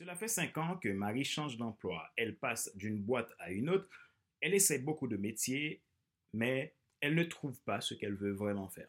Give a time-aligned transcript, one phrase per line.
[0.00, 2.10] Cela fait cinq ans que Marie change d'emploi.
[2.16, 3.86] Elle passe d'une boîte à une autre.
[4.40, 5.82] Elle essaie beaucoup de métiers,
[6.32, 8.88] mais elle ne trouve pas ce qu'elle veut vraiment faire.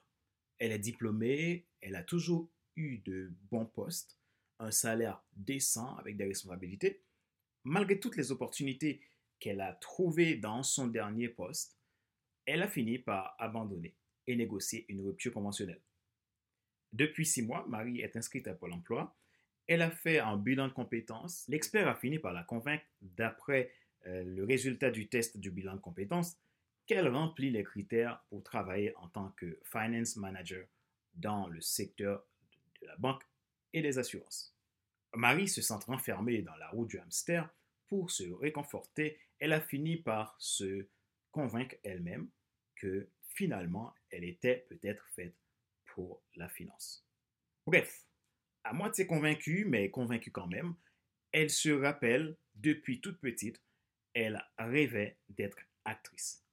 [0.57, 4.17] Elle est diplômée, elle a toujours eu de bons postes,
[4.59, 7.03] un salaire décent avec des responsabilités.
[7.65, 9.01] Malgré toutes les opportunités
[9.41, 11.77] qu'elle a trouvées dans son dernier poste,
[12.45, 13.97] elle a fini par abandonner
[14.27, 15.81] et négocier une rupture conventionnelle.
[16.93, 19.13] Depuis six mois, Marie est inscrite à Pôle emploi.
[19.67, 21.45] Elle a fait un bilan de compétences.
[21.47, 23.71] L'expert a fini par la convaincre, d'après
[24.07, 26.37] euh, le résultat du test du bilan de compétences,
[26.85, 30.67] qu'elle remplit les critères pour travailler en tant que finance manager
[31.13, 32.25] dans le secteur
[32.81, 33.23] de la banque
[33.73, 34.55] et des assurances.
[35.13, 37.49] Marie se sent renfermée dans la roue du hamster.
[37.87, 40.87] Pour se réconforter, elle a fini par se
[41.31, 42.29] convaincre elle-même
[42.75, 45.35] que finalement, elle était peut-être faite
[45.85, 47.05] pour la finance.
[47.65, 48.05] Bref,
[48.63, 50.75] à moitié convaincue, mais convaincue quand même,
[51.31, 53.61] elle se rappelle, depuis toute petite,
[54.13, 56.43] elle rêvait d'être actrice.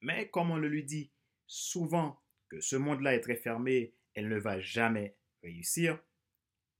[0.00, 1.10] Mais comme on le lui dit
[1.46, 5.98] souvent que ce monde-là est très fermé, elle ne va jamais réussir,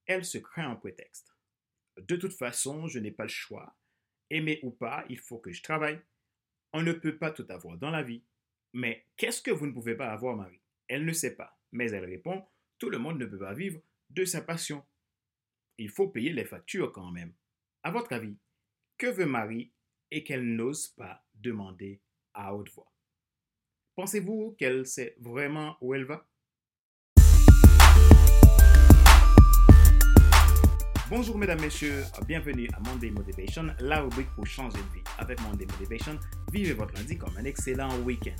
[0.06, 1.34] elle se crée un prétexte.
[1.96, 3.76] De toute façon, je n'ai pas le choix.
[4.30, 6.00] Aimer ou pas, il faut que je travaille.
[6.72, 8.24] On ne peut pas tout avoir dans la vie.
[8.72, 10.60] Mais qu'est-ce que vous ne pouvez pas avoir, Marie?
[10.88, 12.44] Elle ne sait pas, mais elle répond,
[12.78, 13.80] tout le monde ne peut pas vivre
[14.14, 14.84] de sa passion.
[15.78, 17.32] Il faut payer les factures quand même.
[17.82, 18.36] À votre avis,
[18.98, 19.72] que veut Marie
[20.10, 22.02] et qu'elle n'ose pas demander
[22.34, 22.92] à haute voix?
[23.94, 26.28] Pensez-vous qu'elle sait vraiment où elle va?
[31.08, 35.04] Bonjour mesdames, messieurs, bienvenue à Monday Motivation, la rubrique pour changer de vie.
[35.18, 36.18] Avec Monday Motivation,
[36.52, 38.36] vivez votre lundi comme un excellent week-end.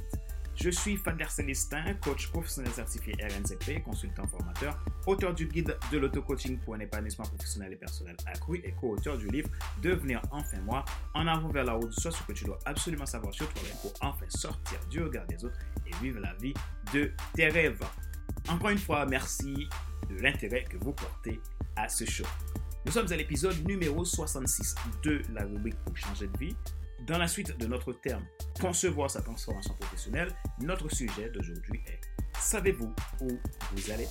[0.55, 6.59] Je suis Fader Célestin, coach professionnel certifié RNCP, consultant formateur, auteur du guide de l'auto-coaching
[6.59, 9.49] pour un épanouissement professionnel et personnel accru et co-auteur du livre
[9.83, 13.33] Devenir enfin moi, en avant vers la route, soit ce que tu dois absolument savoir
[13.33, 16.55] sur toi-même pour enfin sortir du regard des autres et vivre la vie
[16.93, 17.83] de tes rêves.
[18.49, 19.69] Encore une fois, merci
[20.11, 21.41] de l'intérêt que vous portez
[21.77, 22.27] à ce show.
[22.85, 26.57] Nous sommes à l'épisode numéro 66 de la rubrique pour changer de vie.
[27.07, 28.25] Dans la suite de notre terme
[28.61, 30.29] Concevoir sa transformation professionnelle,
[30.61, 32.01] notre sujet d'aujourd'hui est
[32.39, 33.29] Savez-vous où
[33.73, 34.07] vous allez?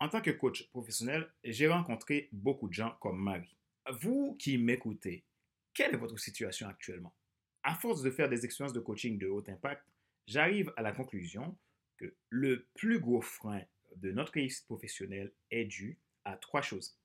[0.00, 3.56] En tant que coach professionnel, j'ai rencontré beaucoup de gens comme Marie.
[4.02, 5.24] Vous qui m'écoutez,
[5.72, 7.14] quelle est votre situation actuellement?
[7.62, 9.82] À force de faire des expériences de coaching de haut impact,
[10.26, 11.56] j'arrive à la conclusion
[11.96, 13.62] que le plus gros frein
[13.96, 16.99] de notre réussite professionnelle est dû à trois choses.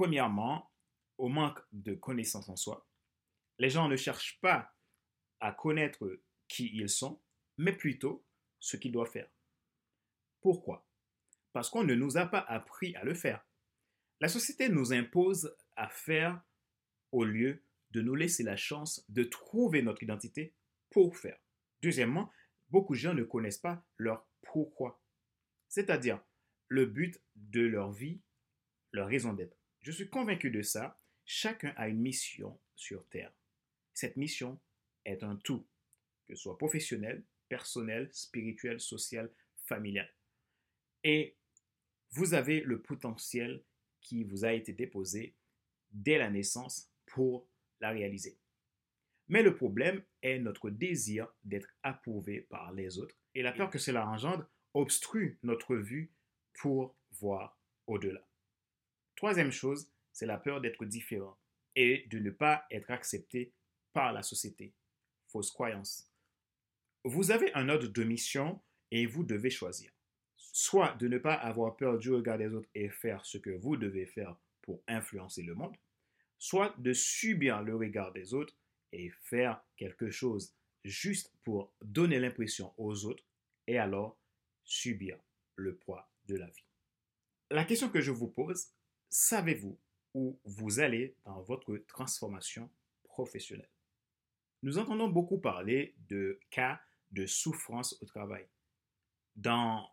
[0.00, 0.72] Premièrement,
[1.18, 2.88] au manque de connaissance en soi.
[3.58, 4.74] Les gens ne cherchent pas
[5.40, 7.20] à connaître qui ils sont,
[7.58, 8.24] mais plutôt
[8.60, 9.28] ce qu'ils doivent faire.
[10.40, 10.88] Pourquoi?
[11.52, 13.44] Parce qu'on ne nous a pas appris à le faire.
[14.20, 16.40] La société nous impose à faire
[17.12, 20.54] au lieu de nous laisser la chance de trouver notre identité
[20.88, 21.38] pour faire.
[21.82, 22.32] Deuxièmement,
[22.70, 24.98] beaucoup de gens ne connaissent pas leur pourquoi,
[25.68, 26.24] c'est-à-dire
[26.68, 28.22] le but de leur vie,
[28.92, 29.59] leur raison d'être.
[29.82, 30.98] Je suis convaincu de ça.
[31.24, 33.32] Chacun a une mission sur Terre.
[33.94, 34.60] Cette mission
[35.04, 35.66] est un tout,
[36.26, 39.30] que ce soit professionnel, personnel, spirituel, social,
[39.64, 40.12] familial.
[41.04, 41.36] Et
[42.10, 43.62] vous avez le potentiel
[44.00, 45.34] qui vous a été déposé
[45.92, 47.48] dès la naissance pour
[47.80, 48.38] la réaliser.
[49.28, 53.78] Mais le problème est notre désir d'être approuvé par les autres et la peur que
[53.78, 56.10] cela engendre obstrue notre vue
[56.54, 58.29] pour voir au-delà.
[59.20, 61.38] Troisième chose, c'est la peur d'être différent
[61.76, 63.52] et de ne pas être accepté
[63.92, 64.72] par la société.
[65.26, 66.10] Fausse croyance.
[67.04, 69.92] Vous avez un ordre de mission et vous devez choisir.
[70.38, 73.76] Soit de ne pas avoir peur du regard des autres et faire ce que vous
[73.76, 75.76] devez faire pour influencer le monde,
[76.38, 78.56] soit de subir le regard des autres
[78.90, 83.24] et faire quelque chose juste pour donner l'impression aux autres
[83.66, 84.18] et alors
[84.64, 85.18] subir
[85.56, 86.64] le poids de la vie.
[87.50, 88.70] La question que je vous pose,
[89.10, 89.78] savez-vous
[90.14, 92.70] où vous allez dans votre transformation
[93.04, 93.70] professionnelle?
[94.62, 96.80] Nous entendons beaucoup parler de cas
[97.10, 98.46] de souffrance au travail.
[99.36, 99.90] Dans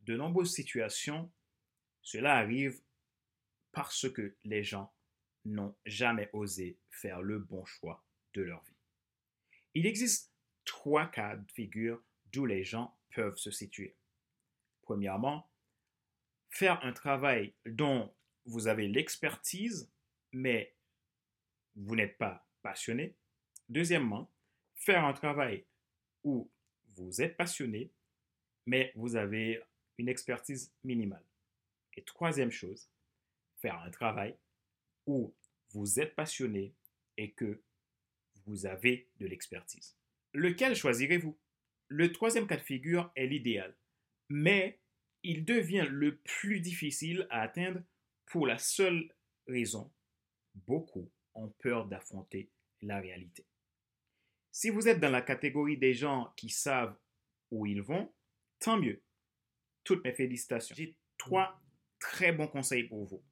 [0.00, 1.30] de nombreuses situations,
[2.00, 2.80] cela arrive
[3.72, 4.92] parce que les gens
[5.44, 8.76] n'ont jamais osé faire le bon choix de leur vie.
[9.74, 10.32] Il existe
[10.64, 12.02] trois cas de figure
[12.32, 13.96] d'où les gens peuvent se situer.
[14.82, 15.50] Premièrement,
[16.50, 18.14] faire un travail dont
[18.46, 19.90] vous avez l'expertise,
[20.32, 20.74] mais
[21.74, 23.14] vous n'êtes pas passionné.
[23.68, 24.30] Deuxièmement,
[24.74, 25.64] faire un travail
[26.24, 26.50] où
[26.96, 27.90] vous êtes passionné,
[28.66, 29.62] mais vous avez
[29.98, 31.24] une expertise minimale.
[31.94, 32.88] Et troisième chose,
[33.56, 34.36] faire un travail
[35.06, 35.34] où
[35.70, 36.74] vous êtes passionné
[37.16, 37.62] et que
[38.44, 39.96] vous avez de l'expertise.
[40.32, 41.38] Lequel choisirez-vous?
[41.88, 43.76] Le troisième cas de figure est l'idéal,
[44.28, 44.80] mais
[45.22, 47.82] il devient le plus difficile à atteindre
[48.26, 49.12] pour la seule
[49.46, 49.92] raison,
[50.54, 53.46] beaucoup ont peur d'affronter la réalité.
[54.50, 56.96] Si vous êtes dans la catégorie des gens qui savent
[57.50, 58.12] où ils vont,
[58.58, 59.02] tant mieux.
[59.84, 60.74] Toutes mes félicitations.
[60.76, 61.60] J'ai trois
[61.98, 63.24] très bons conseils pour vous.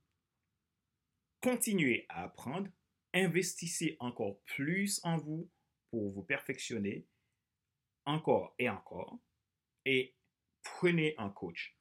[1.41, 2.69] Continuez à apprendre,
[3.15, 5.51] investissez encore plus en vous
[5.91, 7.07] pour vous perfectionner,
[8.05, 9.19] encore et encore,
[9.85, 10.15] et
[10.63, 11.77] prenez un coach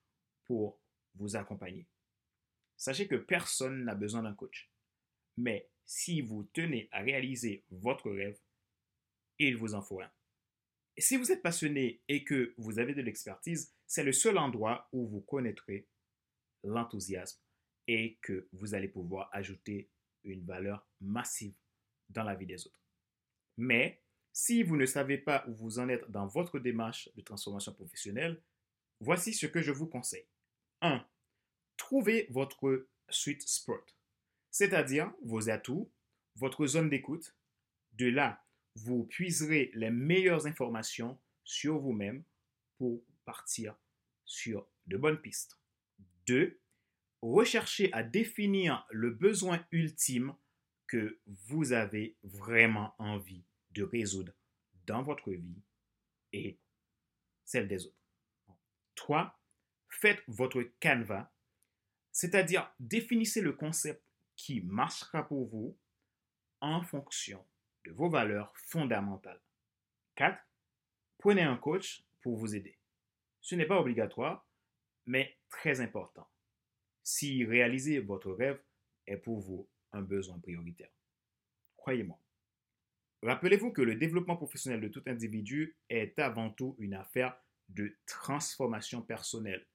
[0.45, 0.81] pour
[1.15, 1.87] vous accompagner.
[2.79, 4.71] Sachez que personne n'a besoin d'un coach.
[5.35, 8.39] Mais si vous tenez à réaliser votre rêve,
[9.37, 10.09] il vous en faut un.
[10.97, 15.05] Si vous êtes passionné et que vous avez de l'expertise, c'est le seul endroit où
[15.07, 15.87] vous connaîtrez
[16.63, 17.41] l'enthousiasme
[17.87, 19.89] et que vous allez pouvoir ajouter
[20.23, 21.55] une valeur massive
[22.09, 22.81] dans la vie des autres.
[23.57, 27.73] Mais si vous ne savez pas où vous en êtes dans votre démarche de transformation
[27.73, 28.41] professionnelle,
[29.01, 30.27] voici ce que je vous conseille.
[30.81, 31.05] 1.
[31.89, 33.97] Trouvez votre sweet spot,
[34.51, 35.91] c'est-à-dire vos atouts,
[36.35, 37.35] votre zone d'écoute.
[37.93, 38.45] De là,
[38.75, 42.23] vous puiserez les meilleures informations sur vous-même
[42.77, 43.75] pour partir
[44.23, 45.59] sur de bonnes pistes.
[46.27, 46.59] 2.
[47.23, 50.35] Recherchez à définir le besoin ultime
[50.85, 54.33] que vous avez vraiment envie de résoudre
[54.85, 55.63] dans votre vie
[56.33, 56.59] et
[57.45, 57.97] celle des autres.
[58.93, 59.41] 3.
[59.89, 61.31] Faites votre canevas,
[62.11, 64.03] c'est-à-dire définissez le concept
[64.35, 65.77] qui marchera pour vous
[66.61, 67.43] en fonction
[67.85, 69.41] de vos valeurs fondamentales.
[70.15, 70.37] 4.
[71.17, 72.77] Prenez un coach pour vous aider.
[73.41, 74.45] Ce n'est pas obligatoire,
[75.05, 76.27] mais très important
[77.09, 78.61] si réaliser votre rêve
[79.07, 80.91] est pour vous un besoin prioritaire.
[81.75, 82.19] Croyez-moi.
[83.23, 87.35] Rappelez-vous que le développement professionnel de tout individu est avant tout une affaire
[87.69, 89.65] de transformation personnelle.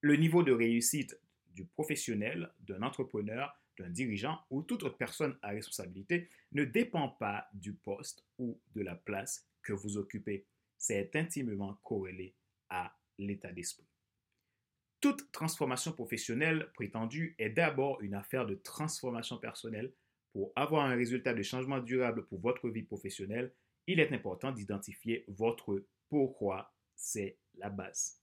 [0.00, 1.18] Le niveau de réussite
[1.54, 7.48] du professionnel, d'un entrepreneur, d'un dirigeant ou toute autre personne à responsabilité ne dépend pas
[7.54, 10.46] du poste ou de la place que vous occupez.
[10.76, 12.34] C'est intimement corrélé
[12.68, 13.86] à l'état d'esprit.
[15.00, 19.92] Toute transformation professionnelle prétendue est d'abord une affaire de transformation personnelle.
[20.32, 23.52] Pour avoir un résultat de changement durable pour votre vie professionnelle,
[23.86, 26.72] il est important d'identifier votre pourquoi.
[26.94, 28.21] C'est la base.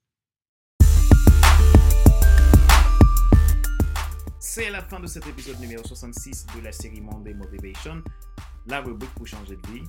[4.59, 8.03] C'est la fin de cet épisode numéro 66 de la série Monday Motivation,
[8.67, 9.83] la rubrique pour changer de vie.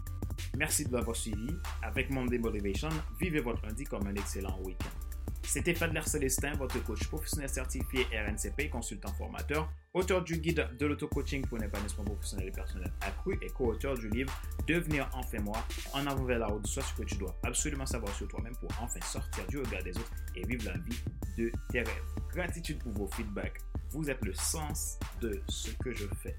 [0.57, 1.49] Merci de l'avoir suivi.
[1.83, 2.89] Avec Monday Motivation,
[3.19, 5.27] vivez votre lundi comme un excellent week-end.
[5.43, 11.45] C'était Fadler Célestin, votre coach professionnel certifié RNCP, consultant formateur, auteur du guide de l'auto-coaching
[11.49, 14.33] pour un épanouissement professionnel et personnel accru et co-auteur du livre
[14.69, 18.15] Devenir enfin moi, en avant vers la route, soit ce que tu dois absolument savoir
[18.15, 21.03] sur toi-même pour enfin sortir du regard des autres et vivre la vie
[21.37, 22.05] de tes rêves.
[22.33, 23.59] Gratitude pour vos feedbacks.
[23.91, 26.37] Vous êtes le sens de ce que je fais.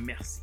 [0.00, 0.40] Merci.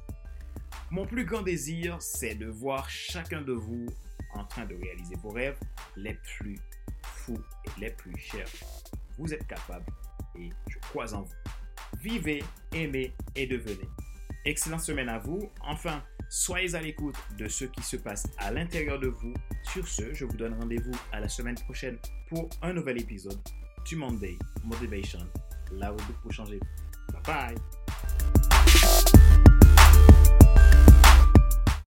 [0.92, 3.88] Mon plus grand désir, c'est de voir chacun de vous
[4.34, 5.58] en train de réaliser vos rêves
[5.96, 6.60] les plus
[7.02, 8.48] fous et les plus chers.
[9.18, 9.86] Vous êtes capable
[10.38, 11.34] et je crois en vous.
[12.00, 13.90] Vivez, aimez et devenez.
[14.46, 15.50] Excellente semaine à vous.
[15.62, 19.34] Enfin, soyez à l'écoute de ce qui se passe à l'intérieur de vous.
[19.64, 21.98] Sur ce, je vous donne rendez-vous à la semaine prochaine
[22.30, 23.40] pour un nouvel épisode
[23.86, 25.20] du Monday Motivation,
[25.80, 26.60] la route pour changer.
[27.12, 27.56] Bye bye!